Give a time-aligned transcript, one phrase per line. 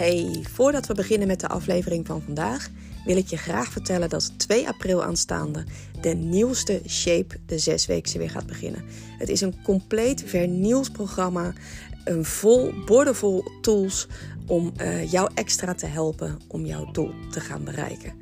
[0.00, 2.68] Hey, voordat we beginnen met de aflevering van vandaag,
[3.04, 5.64] wil ik je graag vertellen dat 2 april aanstaande
[6.00, 8.84] de nieuwste Shape de zesweekse weer gaat beginnen.
[9.18, 11.52] Het is een compleet vernieuwd programma,
[12.04, 14.06] een vol, bordevol tools
[14.46, 18.12] om uh, jou extra te helpen om jouw doel te gaan bereiken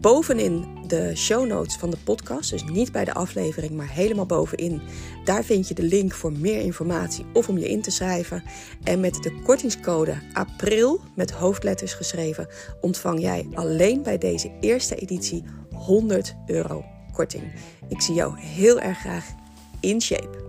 [0.00, 4.82] bovenin de show notes van de podcast, dus niet bij de aflevering, maar helemaal bovenin.
[5.24, 8.42] Daar vind je de link voor meer informatie of om je in te schrijven.
[8.82, 12.48] En met de kortingscode APRIL met hoofdletters geschreven
[12.80, 17.52] ontvang jij alleen bij deze eerste editie 100 euro korting.
[17.88, 19.34] Ik zie jou heel erg graag
[19.80, 20.42] in shape.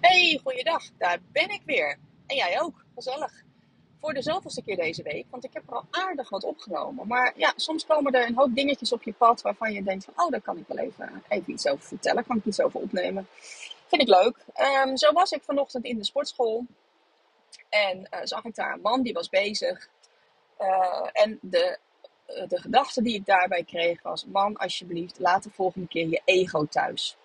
[0.00, 0.82] Hey, goeiedag.
[0.98, 1.98] Daar ben ik weer.
[2.26, 2.84] En jij ook.
[2.94, 3.43] Gezellig
[4.04, 5.26] voor de zoveelste keer deze week.
[5.30, 7.06] Want ik heb er al aardig wat opgenomen.
[7.06, 10.14] Maar ja, soms komen er een hoop dingetjes op je pad waarvan je denkt van...
[10.16, 12.26] Oh, daar kan ik wel even, even iets over vertellen.
[12.26, 13.28] Kan ik iets over opnemen.
[13.86, 14.36] Vind ik leuk.
[14.86, 16.66] Um, zo was ik vanochtend in de sportschool.
[17.68, 19.88] En uh, zag ik daar een man die was bezig.
[20.60, 21.78] Uh, en de,
[22.28, 24.24] uh, de gedachte die ik daarbij kreeg was...
[24.24, 27.16] Man, alsjeblieft, laat de volgende keer je ego thuis.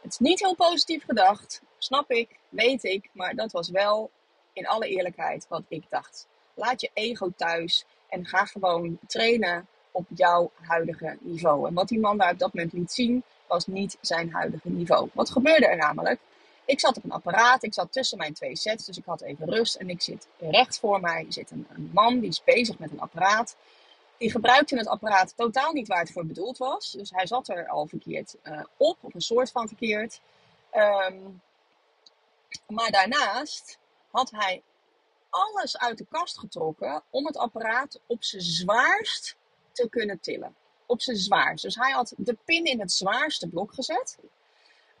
[0.00, 1.62] Het is niet heel positief gedacht.
[1.78, 3.08] Snap ik, weet ik.
[3.12, 4.10] Maar dat was wel
[4.58, 6.26] in alle eerlijkheid wat ik dacht.
[6.54, 11.68] Laat je ego thuis en ga gewoon trainen op jouw huidige niveau.
[11.68, 15.08] En wat die man daar op dat moment liet zien, was niet zijn huidige niveau.
[15.12, 16.20] Wat gebeurde er namelijk?
[16.64, 19.50] Ik zat op een apparaat, ik zat tussen mijn twee sets, dus ik had even
[19.50, 19.74] rust.
[19.74, 23.00] En ik zit recht voor mij zit een, een man die is bezig met een
[23.00, 23.56] apparaat.
[24.16, 26.92] Die gebruikte het apparaat totaal niet waar het voor bedoeld was.
[26.92, 30.20] Dus hij zat er al verkeerd uh, op, of een soort van verkeerd.
[30.74, 31.40] Um,
[32.66, 33.78] maar daarnaast
[34.10, 34.62] had hij
[35.30, 39.36] alles uit de kast getrokken om het apparaat op zijn zwaarst
[39.72, 40.54] te kunnen tillen.
[40.86, 41.62] Op zijn zwaarst.
[41.62, 44.18] Dus hij had de pin in het zwaarste blok gezet.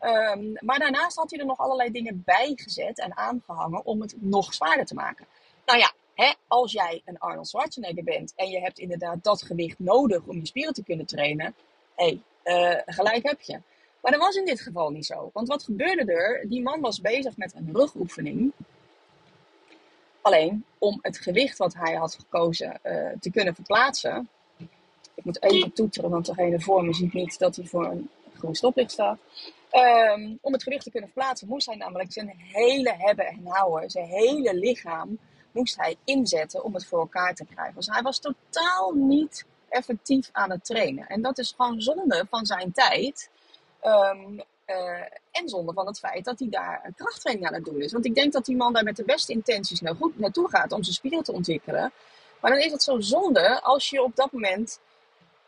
[0.00, 4.14] Um, maar daarnaast had hij er nog allerlei dingen bij gezet en aangehangen om het
[4.22, 5.26] nog zwaarder te maken.
[5.66, 9.78] Nou ja, hè, als jij een Arnold Schwarzenegger bent en je hebt inderdaad dat gewicht
[9.78, 11.54] nodig om je spieren te kunnen trainen,
[11.94, 13.60] hé, hey, uh, gelijk heb je.
[14.00, 15.30] Maar dat was in dit geval niet zo.
[15.32, 16.48] Want wat gebeurde er?
[16.48, 18.52] Die man was bezig met een rugoefening.
[20.22, 24.28] Alleen om het gewicht wat hij had gekozen uh, te kunnen verplaatsen.
[25.14, 28.54] Ik moet even toeteren, want degene voor me ziet niet dat hij voor een groen
[28.54, 29.18] stoplicht staat.
[29.72, 33.90] Um, om het gewicht te kunnen verplaatsen moest hij namelijk zijn hele hebben en houden,
[33.90, 35.18] zijn hele lichaam
[35.50, 37.74] moest hij inzetten om het voor elkaar te krijgen.
[37.74, 41.06] Dus hij was totaal niet effectief aan het trainen.
[41.06, 43.30] En dat is gewoon zonde van zijn tijd.
[43.82, 47.92] Um, uh, en zonder van het feit dat hij daar krachttraining aan het doen is.
[47.92, 50.72] Want ik denk dat die man daar met de beste intenties nou goed naartoe gaat
[50.72, 51.92] om zijn spieren te ontwikkelen.
[52.40, 54.80] Maar dan is het zo zonde als je op dat moment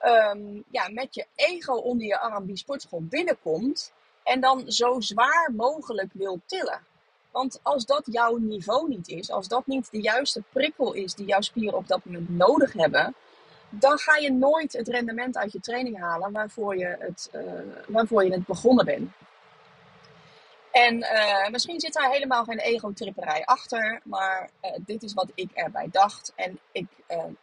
[0.04, 3.92] um, ja, met je ego onder je arm die sportschool binnenkomt.
[4.22, 6.81] En dan zo zwaar mogelijk wil tillen.
[7.31, 11.26] Want als dat jouw niveau niet is, als dat niet de juiste prikkel is die
[11.26, 13.14] jouw spieren op dat moment nodig hebben,
[13.70, 17.42] dan ga je nooit het rendement uit je training halen waarvoor je het, uh,
[17.88, 19.10] waarvoor je het begonnen bent.
[20.70, 25.50] En uh, misschien zit daar helemaal geen ego-tripperij achter, maar uh, dit is wat ik
[25.53, 26.32] erbij dacht.
[26.36, 26.86] En ik,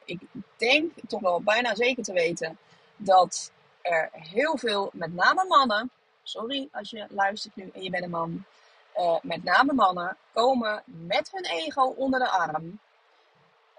[0.05, 0.19] ik
[0.57, 2.57] denk toch wel bijna zeker te weten
[2.97, 3.51] dat
[3.81, 5.91] er heel veel, met name mannen,
[6.23, 8.45] sorry als je luistert nu en je bent een man,
[9.21, 12.79] met name mannen, komen met hun ego onder de arm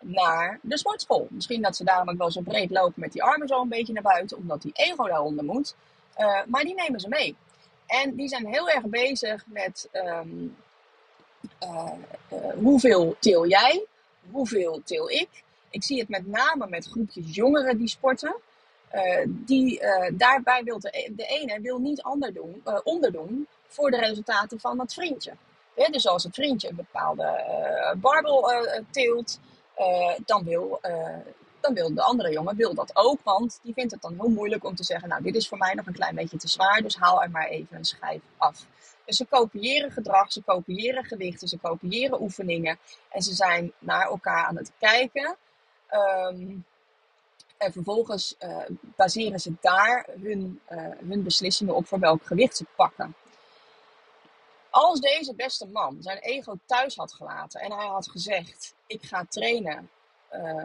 [0.01, 1.27] naar de sportschool.
[1.31, 3.93] Misschien dat ze daarom ook wel zo breed lopen met die armen zo een beetje
[3.93, 5.75] naar buiten, omdat die ego daaronder moet.
[6.19, 7.37] Uh, maar die nemen ze mee.
[7.87, 10.57] En die zijn heel erg bezig met um,
[11.63, 11.93] uh,
[12.33, 13.85] uh, hoeveel til jij,
[14.31, 15.29] hoeveel til ik.
[15.71, 18.35] Ik zie het met name met groepjes jongeren die sporten.
[19.27, 19.81] die,
[20.13, 24.95] daarbij wil de, de ene wil niet ander doen, onderdoen voor de resultaten van dat
[24.95, 25.33] vriendje.
[25.91, 27.45] Dus als het vriendje een bepaalde
[28.01, 28.51] barbel
[28.91, 29.41] tilt,
[29.79, 31.17] uh, dan, wil, uh,
[31.61, 33.19] dan wil de andere jongen wil dat ook.
[33.23, 35.75] Want die vindt het dan heel moeilijk om te zeggen: Nou, dit is voor mij
[35.75, 38.67] nog een klein beetje te zwaar, dus haal er maar even een schijf af.
[39.05, 42.79] Dus ze kopiëren gedrag, ze kopiëren gewichten, ze kopiëren oefeningen.
[43.09, 45.37] En ze zijn naar elkaar aan het kijken.
[45.91, 46.65] Um,
[47.57, 48.57] en vervolgens uh,
[48.97, 50.61] baseren ze daar hun,
[51.09, 53.15] hun beslissingen op voor welk gewicht ze pakken.
[54.71, 59.25] Als deze beste man zijn ego thuis had gelaten en hij had gezegd: Ik ga
[59.29, 59.91] trainen
[60.33, 60.65] uh,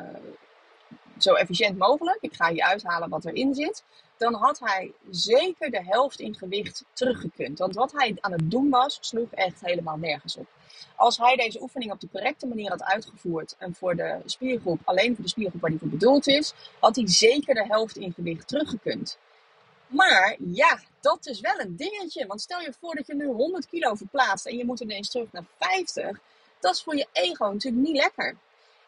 [1.17, 3.83] zo efficiënt mogelijk, ik ga je uithalen wat erin zit,
[4.17, 7.59] dan had hij zeker de helft in gewicht teruggekund.
[7.59, 10.47] Want wat hij aan het doen was, sloeg echt helemaal nergens op.
[10.95, 15.15] Als hij deze oefening op de correcte manier had uitgevoerd en voor de spiergroep, alleen
[15.15, 18.47] voor de spiergroep waar die voor bedoeld is, had hij zeker de helft in gewicht
[18.47, 19.17] teruggekund.
[19.93, 22.27] Maar ja, dat is wel een dingetje.
[22.27, 25.31] Want stel je voor dat je nu 100 kilo verplaatst en je moet ineens terug
[25.31, 26.19] naar 50.
[26.59, 28.35] Dat is voor je ego natuurlijk niet lekker.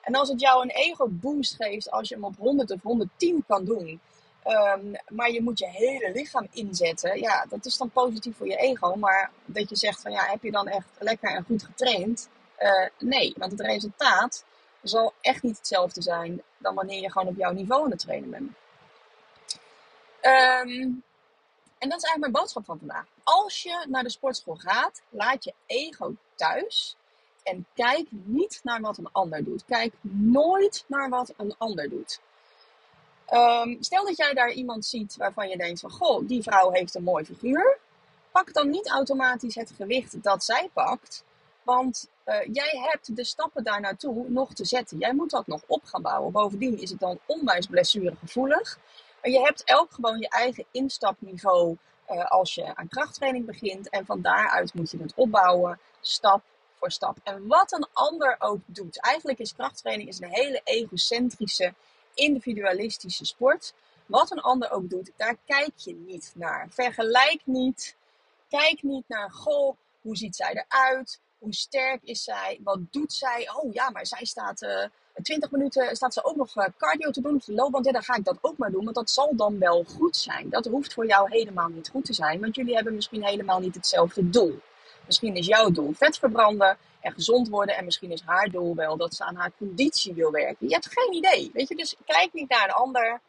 [0.01, 3.43] En als het jou een ego boost geeft als je hem op 100 of 110
[3.47, 3.99] kan doen.
[4.43, 7.19] Ehm, maar je moet je hele lichaam inzetten.
[7.19, 8.95] Ja, dat is dan positief voor je ego.
[8.95, 12.29] Maar dat je zegt van ja, heb je dan echt lekker en goed getraind?
[12.59, 14.45] Uh, nee, want het resultaat
[14.81, 18.29] zal echt niet hetzelfde zijn dan wanneer je gewoon op jouw niveau aan het trainen
[18.29, 18.51] bent.
[20.25, 21.03] Um,
[21.77, 23.05] en dat is eigenlijk mijn boodschap van vandaag.
[23.23, 26.95] Als je naar de sportschool gaat, laat je ego thuis.
[27.43, 29.65] En kijk niet naar wat een ander doet.
[29.65, 32.19] Kijk nooit naar wat een ander doet.
[33.33, 35.91] Um, stel dat jij daar iemand ziet waarvan je denkt van...
[35.91, 37.77] Goh, die vrouw heeft een mooi figuur.
[38.31, 41.23] Pak dan niet automatisch het gewicht dat zij pakt.
[41.63, 44.97] Want uh, jij hebt de stappen daar naartoe nog te zetten.
[44.97, 46.31] Jij moet dat nog op gaan bouwen.
[46.31, 48.79] Bovendien is het dan onwijs blessuregevoelig.
[49.25, 51.77] Je hebt elk gewoon je eigen instapniveau
[52.09, 53.89] uh, als je aan krachttraining begint.
[53.89, 56.43] En van daaruit moet je het opbouwen, stap
[56.75, 57.17] voor stap.
[57.23, 59.01] En wat een ander ook doet.
[59.01, 61.73] Eigenlijk is krachttraining is een hele egocentrische,
[62.13, 63.73] individualistische sport.
[64.05, 66.67] Wat een ander ook doet, daar kijk je niet naar.
[66.69, 67.95] Vergelijk niet.
[68.49, 71.19] Kijk niet naar, goh, hoe ziet zij eruit?
[71.37, 72.59] Hoe sterk is zij?
[72.63, 73.49] Wat doet zij?
[73.53, 74.85] Oh ja, maar zij staat uh,
[75.23, 77.85] 20 minuten, staat ze ook nog uh, cardio te doen loopband.
[77.85, 80.49] Ja, dan ga ik dat ook maar doen, want dat zal dan wel goed zijn.
[80.49, 83.75] Dat hoeft voor jou helemaal niet goed te zijn, want jullie hebben misschien helemaal niet
[83.75, 84.59] hetzelfde doel.
[85.05, 87.75] Misschien is jouw doel vet verbranden en gezond worden.
[87.75, 90.67] En misschien is haar doel wel dat ze aan haar conditie wil werken.
[90.67, 91.49] Je hebt geen idee.
[91.53, 93.21] Weet je, dus kijk niet naar de ander.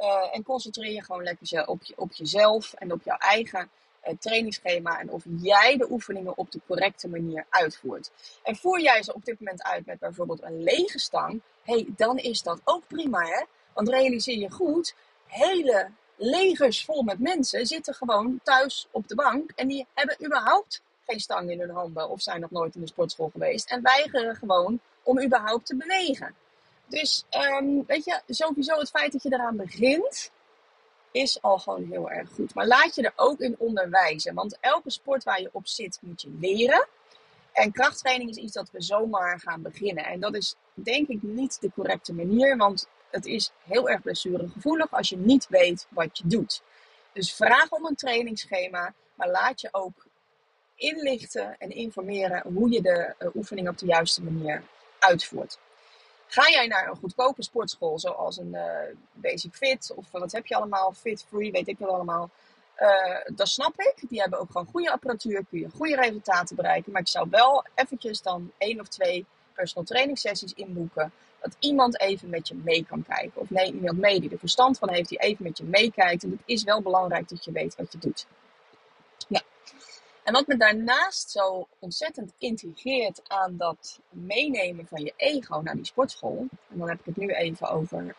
[0.00, 3.70] Uh, en concentreer je gewoon lekker op, je, op jezelf en op jouw eigen
[4.08, 5.00] uh, trainingsschema.
[5.00, 8.10] En of jij de oefeningen op de correcte manier uitvoert.
[8.42, 11.40] En voer jij ze op dit moment uit met bijvoorbeeld een lege stang.
[11.62, 13.44] hey, dan is dat ook prima hè.
[13.72, 14.94] Want realiseer je goed,
[15.26, 19.50] hele legers vol met mensen zitten gewoon thuis op de bank.
[19.54, 22.86] En die hebben überhaupt geen stang in hun handen of zijn nog nooit in de
[22.86, 23.70] sportschool geweest.
[23.70, 26.34] En weigeren gewoon om überhaupt te bewegen.
[26.86, 30.30] Dus um, weet je, sowieso het feit dat je eraan begint,
[31.14, 32.54] is al gewoon heel erg goed.
[32.54, 34.34] Maar laat je er ook in onderwijzen.
[34.34, 36.86] Want elke sport waar je op zit, moet je leren.
[37.52, 40.04] En krachttraining is iets dat we zomaar gaan beginnen.
[40.04, 42.56] En dat is denk ik niet de correcte manier.
[42.56, 46.62] Want het is heel erg blessuregevoelig als je niet weet wat je doet.
[47.12, 48.94] Dus vraag om een trainingsschema.
[49.14, 50.06] Maar laat je ook
[50.74, 54.62] inlichten en informeren hoe je de uh, oefening op de juiste manier
[54.98, 55.58] uitvoert.
[56.26, 58.64] Ga jij naar een goedkope sportschool, zoals een uh,
[59.12, 62.30] Basic Fit of wat heb je allemaal, Fit Free, weet ik wel allemaal.
[62.78, 63.94] Uh, dat snap ik.
[64.08, 66.92] Die hebben ook gewoon goede apparatuur, kun je goede resultaten bereiken.
[66.92, 71.12] Maar ik zou wel eventjes dan één of twee personal training sessies inboeken.
[71.40, 73.40] Dat iemand even met je mee kan kijken.
[73.40, 76.22] Of nee, iemand mee die er verstand van heeft, die even met je meekijkt.
[76.22, 78.26] En het is wel belangrijk dat je weet wat je doet.
[80.24, 85.84] En wat me daarnaast zo ontzettend intrigeert aan dat meenemen van je ego naar die
[85.84, 86.46] sportschool.
[86.70, 88.16] En dan heb ik het nu even over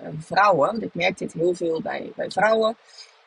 [0.00, 0.70] uh, vrouwen.
[0.70, 2.76] Want ik merk dit heel veel bij, bij vrouwen.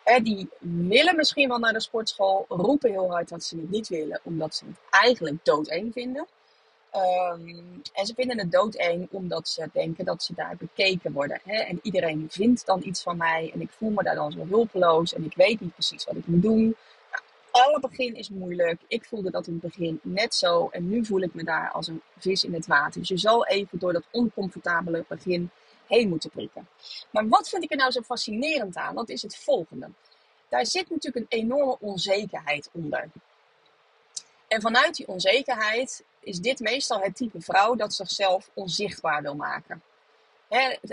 [0.04, 3.88] Hè, die willen misschien wel naar de sportschool, roepen heel hard dat ze het niet
[3.88, 6.28] willen, omdat ze het eigenlijk doodeng vinden.
[6.96, 11.42] Um, en ze vinden het doodeng omdat ze denken dat ze daar bekeken worden.
[11.44, 11.56] Hè?
[11.56, 15.14] En iedereen vindt dan iets van mij en ik voel me daar dan zo hulpeloos
[15.14, 16.76] en ik weet niet precies wat ik moet doen
[17.54, 18.82] alle begin is moeilijk.
[18.88, 20.70] Ik voelde dat in het begin net zo.
[20.72, 23.00] En nu voel ik me daar als een vis in het water.
[23.00, 25.50] Dus je zal even door dat oncomfortabele begin
[25.88, 26.68] heen moeten prikken.
[27.12, 28.96] Maar wat vind ik er nou zo fascinerend aan?
[28.96, 29.89] Dat is het volgende.
[30.50, 33.10] Daar zit natuurlijk een enorme onzekerheid onder.
[34.48, 39.82] En vanuit die onzekerheid is dit meestal het type vrouw dat zichzelf onzichtbaar wil maken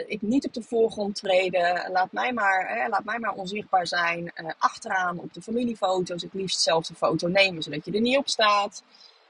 [0.06, 1.90] ik niet op de voorgrond treden.
[1.92, 4.32] Laat mij maar, laat mij maar onzichtbaar zijn.
[4.34, 8.16] Uh, achteraan op de familiefoto's het liefst zelf de foto nemen, zodat je er niet
[8.16, 8.82] op staat.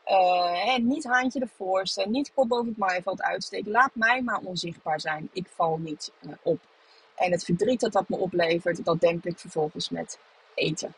[0.07, 3.71] Uh, niet haantje de voorste, niet kop boven het maaiveld uitsteken.
[3.71, 5.29] Laat mij maar onzichtbaar zijn.
[5.33, 6.59] Ik val niet uh, op.
[7.15, 10.19] En het verdriet dat dat me oplevert, dat demp ik vervolgens met
[10.55, 10.95] eten.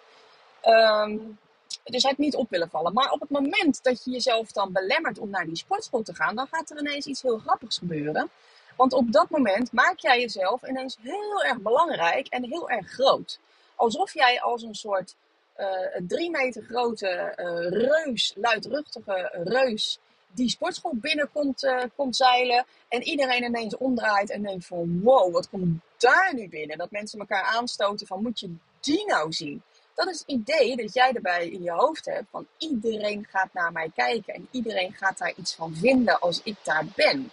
[0.64, 1.38] Um,
[1.84, 2.92] dus het niet op willen vallen.
[2.92, 6.36] Maar op het moment dat je jezelf dan belemmert om naar die sportschool te gaan,
[6.36, 8.30] dan gaat er ineens iets heel grappigs gebeuren.
[8.76, 13.38] Want op dat moment maak jij jezelf ineens heel erg belangrijk en heel erg groot.
[13.76, 15.14] Alsof jij als een soort
[15.56, 15.66] uh,
[16.06, 19.98] drie meter grote uh, reus, luidruchtige reus,
[20.34, 22.64] die sportschool binnenkomt uh, komt zeilen.
[22.88, 26.78] En iedereen ineens omdraait en denkt van wow, wat komt daar nu binnen?
[26.78, 29.62] Dat mensen elkaar aanstoten van moet je die nou zien?
[29.94, 33.72] Dat is het idee dat jij erbij in je hoofd hebt van iedereen gaat naar
[33.72, 34.34] mij kijken.
[34.34, 37.30] En iedereen gaat daar iets van vinden als ik daar ben.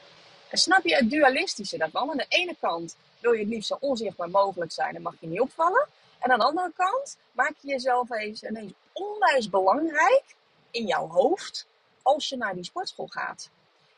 [0.51, 2.09] Snap je het dualistische daarvan?
[2.09, 5.27] Aan de ene kant wil je het liefst zo onzichtbaar mogelijk zijn en mag je
[5.27, 5.87] niet opvallen.
[6.19, 10.23] En aan de andere kant maak je jezelf eens, ineens onwijs belangrijk
[10.71, 11.67] in jouw hoofd
[12.01, 13.49] als je naar die sportschool gaat.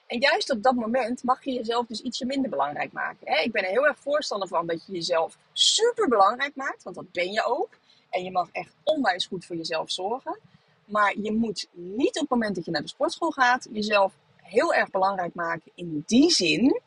[0.08, 3.44] En juist op dat moment mag je jezelf dus ietsje minder belangrijk maken.
[3.44, 7.12] Ik ben er heel erg voorstander van dat je jezelf super belangrijk maakt, want dat
[7.12, 7.70] ben je ook.
[8.10, 10.40] En je mag echt onwijs goed voor jezelf zorgen.
[10.86, 14.14] Maar je moet niet op het moment dat je naar de sportschool gaat, jezelf
[14.52, 16.82] heel erg belangrijk maken in die zin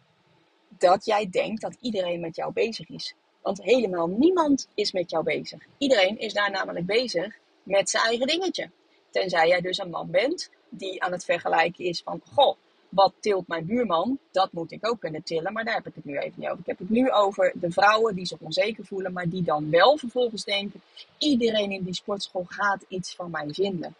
[0.68, 3.14] dat jij denkt dat iedereen met jou bezig is.
[3.42, 5.62] Want helemaal niemand is met jou bezig.
[5.78, 8.70] Iedereen is daar namelijk bezig met zijn eigen dingetje.
[9.10, 12.56] Tenzij jij dus een man bent die aan het vergelijken is van, goh,
[12.88, 14.18] wat tilt mijn buurman?
[14.30, 16.60] Dat moet ik ook kunnen tillen, maar daar heb ik het nu even niet over.
[16.60, 19.96] Ik heb het nu over de vrouwen die zich onzeker voelen, maar die dan wel
[19.96, 20.82] vervolgens denken:
[21.18, 23.94] iedereen in die sportschool gaat iets van mij vinden.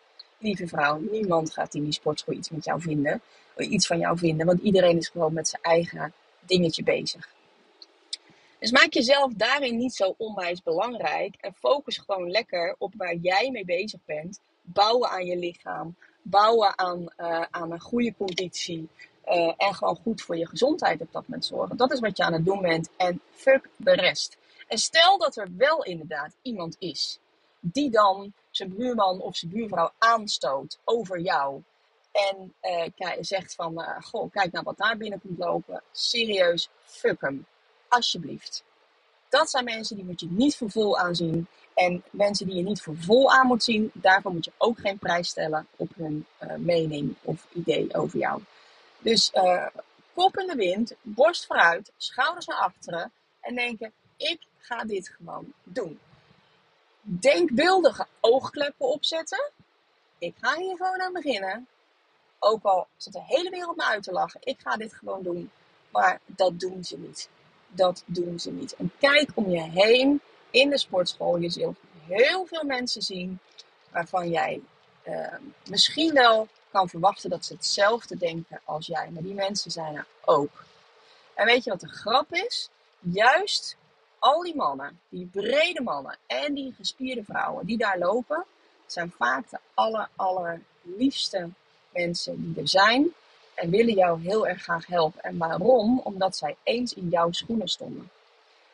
[0.44, 3.22] Lieve vrouw, niemand gaat in die sportschool iets met jou vinden,
[3.56, 7.28] iets van jou vinden, want iedereen is gewoon met zijn eigen dingetje bezig.
[8.58, 13.50] Dus maak jezelf daarin niet zo onwijs belangrijk en focus gewoon lekker op waar jij
[13.50, 14.40] mee bezig bent.
[14.62, 18.88] Bouwen aan je lichaam, bouwen aan, uh, aan een goede conditie.
[19.26, 21.76] Uh, en gewoon goed voor je gezondheid op dat moment zorgen.
[21.76, 22.88] Dat is wat je aan het doen bent.
[22.96, 24.36] En fuck de rest.
[24.68, 27.18] En stel dat er wel inderdaad iemand is
[27.60, 31.62] die dan zijn buurman of zijn buurvrouw aanstoot over jou.
[32.12, 35.82] En uh, zegt van, goh, kijk nou wat daar binnen komt lopen.
[35.92, 37.46] Serieus, fuck hem.
[37.88, 38.64] Alsjeblieft.
[39.28, 41.46] Dat zijn mensen die moet je niet voor vol aanzien.
[41.74, 44.98] En mensen die je niet voor vol aan moet zien, daarvoor moet je ook geen
[44.98, 48.42] prijs stellen op hun uh, mening of idee over jou.
[48.98, 49.66] Dus uh,
[50.14, 55.52] kop in de wind, borst vooruit, schouders naar achteren en denken: ik ga dit gewoon
[55.62, 55.98] doen.
[57.06, 59.50] Denkbeeldige oogkleppen opzetten.
[60.18, 61.66] Ik ga hier gewoon aan beginnen.
[62.38, 65.50] Ook al zit de hele wereld me uit te lachen, ik ga dit gewoon doen.
[65.90, 67.28] Maar dat doen ze niet.
[67.68, 68.76] Dat doen ze niet.
[68.76, 70.20] En kijk om je heen
[70.50, 71.36] in de sportschool.
[71.36, 73.38] Je zult heel veel mensen zien
[73.90, 74.60] waarvan jij
[75.04, 75.34] uh,
[75.68, 79.10] misschien wel kan verwachten dat ze hetzelfde denken als jij.
[79.10, 80.64] Maar die mensen zijn er ook.
[81.34, 82.68] En weet je wat de grap is?
[82.98, 83.76] Juist
[84.24, 88.44] al die mannen, die brede mannen en die gespierde vrouwen die daar lopen,
[88.86, 91.48] zijn vaak de aller, allerliefste
[91.92, 93.08] mensen die er zijn.
[93.54, 95.22] En willen jou heel erg graag helpen.
[95.22, 96.00] En waarom?
[96.04, 98.10] Omdat zij eens in jouw schoenen stonden.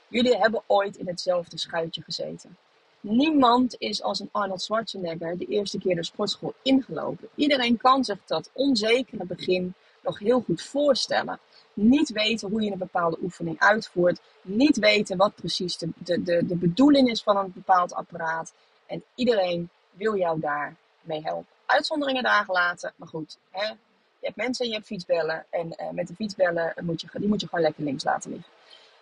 [0.08, 2.56] Jullie hebben ooit in hetzelfde schuitje gezeten.
[3.00, 7.28] Niemand is als een Arnold Schwarzenegger de eerste keer de sportschool ingelopen.
[7.34, 11.38] Iedereen kan zich dat onzekere begin nog heel goed voorstellen.
[11.72, 14.20] Niet weten hoe je een bepaalde oefening uitvoert.
[14.42, 18.52] Niet weten wat precies de, de, de, de bedoeling is van een bepaald apparaat.
[18.86, 21.54] En iedereen wil jou daar mee helpen.
[21.66, 23.38] Uitzonderingen dagen laten, maar goed.
[23.50, 23.66] Hè?
[23.66, 25.46] Je hebt mensen en je hebt fietsbellen.
[25.50, 28.50] En uh, met de fietsbellen moet je, die moet je gewoon lekker links laten liggen.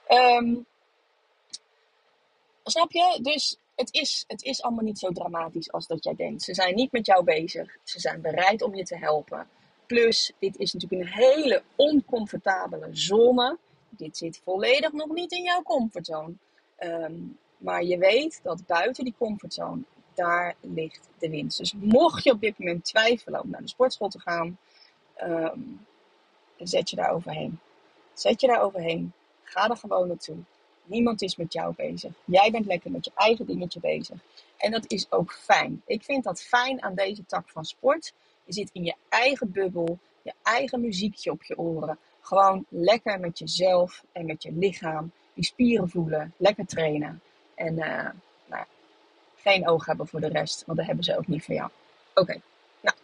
[0.08, 0.66] Um,
[2.64, 3.18] Snap je?
[3.22, 6.42] Dus het is, het is allemaal niet zo dramatisch als dat jij denkt.
[6.42, 7.76] Ze zijn niet met jou bezig.
[7.84, 9.48] Ze zijn bereid om je te helpen.
[9.88, 13.58] Plus, dit is natuurlijk een hele oncomfortabele zone.
[13.88, 16.32] Dit zit volledig nog niet in jouw comfortzone.
[16.80, 19.82] Um, maar je weet dat buiten die comfortzone,
[20.14, 21.58] daar ligt de winst.
[21.58, 24.58] Dus mocht je op dit moment twijfelen om naar de sportschool te gaan,
[25.22, 25.86] um,
[26.56, 27.58] zet je daar overheen.
[28.12, 29.12] Zet je daar overheen.
[29.42, 30.36] Ga er gewoon naartoe.
[30.84, 32.12] Niemand is met jou bezig.
[32.24, 34.18] Jij bent lekker met je eigen dingetje bezig.
[34.56, 35.82] En dat is ook fijn.
[35.86, 38.12] Ik vind dat fijn aan deze tak van sport.
[38.48, 41.98] Je zit in je eigen bubbel, je eigen muziekje op je oren.
[42.20, 45.12] Gewoon lekker met jezelf en met je lichaam.
[45.34, 47.20] Die spieren voelen, lekker trainen.
[47.54, 48.08] En uh,
[48.46, 48.64] nou,
[49.36, 51.70] geen oog hebben voor de rest, want dat hebben ze ook niet voor jou.
[52.14, 52.40] Oké,
[52.80, 52.96] nou.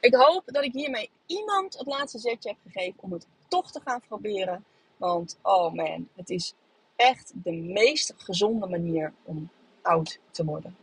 [0.00, 3.80] Ik hoop dat ik hiermee iemand het laatste zetje heb gegeven om het toch te
[3.84, 4.64] gaan proberen.
[4.96, 6.54] Want, oh man, het is
[6.96, 9.50] echt de meest gezonde manier om
[9.82, 10.76] oud te worden.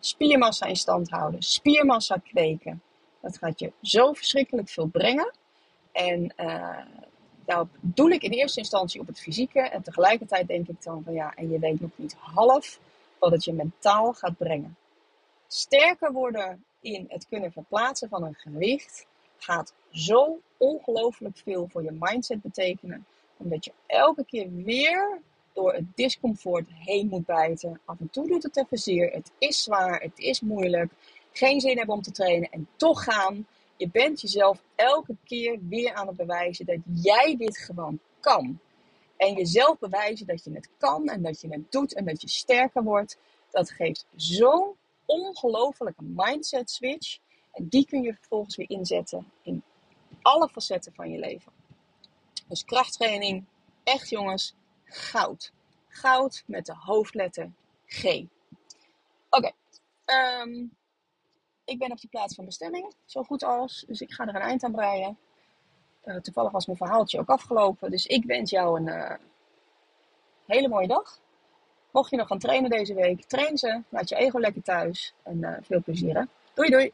[0.00, 2.82] Spiermassa in stand houden, spiermassa kweken.
[3.20, 5.32] Dat gaat je zo verschrikkelijk veel brengen.
[5.92, 6.78] En uh,
[7.46, 9.60] nou doel ik in eerste instantie op het fysieke.
[9.60, 12.80] En tegelijkertijd denk ik dan van ja, en je weet nog niet half
[13.18, 14.76] wat het je mentaal gaat brengen.
[15.46, 21.96] Sterker worden in het kunnen verplaatsen van een gewicht gaat zo ongelooflijk veel voor je
[21.98, 23.06] mindset betekenen.
[23.36, 25.20] Omdat je elke keer weer
[25.52, 27.80] door het discomfort heen moet bijten.
[27.84, 29.10] Af en toe doet het even zeer.
[29.10, 30.92] Het is zwaar, het is moeilijk.
[31.32, 33.46] Geen zin hebben om te trainen en toch gaan.
[33.76, 38.60] Je bent jezelf elke keer weer aan het bewijzen dat jij dit gewoon kan.
[39.16, 42.28] En jezelf bewijzen dat je het kan en dat je het doet en dat je
[42.28, 43.18] sterker wordt.
[43.50, 47.18] Dat geeft zo'n ongelofelijke mindset switch.
[47.52, 49.62] En die kun je vervolgens weer inzetten in
[50.22, 51.52] alle facetten van je leven.
[52.48, 53.44] Dus krachttraining,
[53.84, 55.52] echt jongens, goud.
[55.88, 57.52] Goud met de hoofdletter
[57.86, 58.24] G.
[59.30, 59.52] Oké.
[60.04, 60.66] Ehm,
[61.70, 63.84] ik ben op de plaats van bestemming, zo goed als.
[63.86, 65.18] Dus ik ga er een eind aan breien.
[66.04, 67.90] Uh, toevallig was mijn verhaaltje ook afgelopen.
[67.90, 69.14] Dus ik wens jou een uh,
[70.46, 71.20] hele mooie dag.
[71.90, 73.82] Mocht je nog gaan trainen deze week, train ze.
[73.88, 75.14] Laat je ego lekker thuis.
[75.22, 76.24] En uh, veel plezier hè.
[76.54, 76.92] Doei doei!